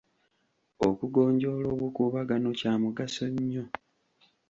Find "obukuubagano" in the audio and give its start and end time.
1.75-2.49